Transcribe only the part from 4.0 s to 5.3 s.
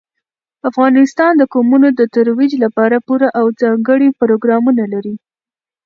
پروګرامونه لري.